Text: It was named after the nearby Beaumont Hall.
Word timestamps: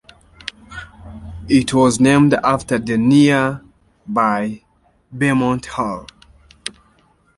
It 1.47 1.75
was 1.75 1.99
named 1.99 2.33
after 2.43 2.79
the 2.79 2.97
nearby 2.97 4.63
Beaumont 5.15 5.67
Hall. 5.67 6.07